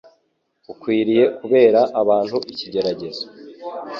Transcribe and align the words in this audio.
ukwiriye 0.71 1.23
kubera 1.37 1.81
abantu 2.01 2.37
ikigeragezo. 2.51 3.23